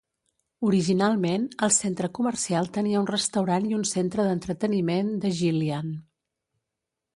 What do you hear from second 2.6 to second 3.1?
tenia un